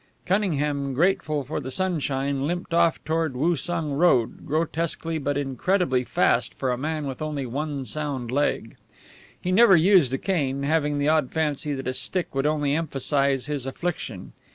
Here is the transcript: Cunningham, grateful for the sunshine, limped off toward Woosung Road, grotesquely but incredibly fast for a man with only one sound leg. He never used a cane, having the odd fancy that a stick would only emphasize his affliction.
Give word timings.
Cunningham, 0.25 0.95
grateful 0.95 1.43
for 1.43 1.59
the 1.59 1.69
sunshine, 1.69 2.47
limped 2.47 2.73
off 2.73 3.03
toward 3.05 3.35
Woosung 3.35 3.93
Road, 3.95 4.47
grotesquely 4.47 5.19
but 5.19 5.37
incredibly 5.37 6.03
fast 6.03 6.55
for 6.55 6.71
a 6.71 6.75
man 6.77 7.05
with 7.05 7.21
only 7.21 7.45
one 7.45 7.85
sound 7.85 8.31
leg. 8.31 8.77
He 9.39 9.51
never 9.51 9.75
used 9.75 10.11
a 10.11 10.17
cane, 10.17 10.63
having 10.63 10.97
the 10.97 11.07
odd 11.07 11.29
fancy 11.31 11.73
that 11.75 11.85
a 11.87 11.93
stick 11.93 12.33
would 12.33 12.47
only 12.47 12.73
emphasize 12.73 13.45
his 13.45 13.67
affliction. 13.67 14.33